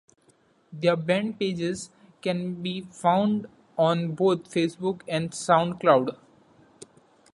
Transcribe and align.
Their 0.73 0.95
band 0.95 1.37
pages 1.37 1.91
can 2.23 2.63
be 2.63 2.81
found 2.89 3.45
on 3.77 4.13
both 4.15 4.51
Facebook 4.51 5.03
and 5.07 5.29
SoundCloud. 5.29 6.17